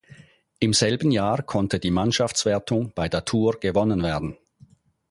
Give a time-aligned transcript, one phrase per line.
[0.57, 4.35] Im selben Jahr konnte die Mannschaftswertung bei der Tour gewonnen werden.